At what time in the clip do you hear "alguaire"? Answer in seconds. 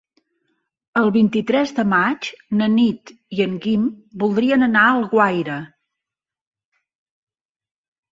4.95-5.59